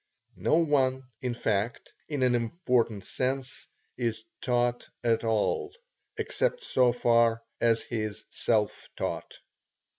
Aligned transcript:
No 0.37 0.55
one, 0.55 1.03
in 1.19 1.35
fact, 1.35 1.93
in 2.07 2.23
an 2.23 2.33
important 2.33 3.05
sense, 3.05 3.67
is 3.97 4.23
taught 4.41 4.89
at 5.03 5.23
all, 5.23 5.75
except 6.17 6.63
so 6.63 6.91
far 6.91 7.43
as 7.59 7.83
he 7.83 8.01
is 8.01 8.25
self 8.31 8.89
taught. 8.95 9.31